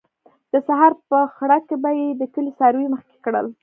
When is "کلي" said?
2.33-2.51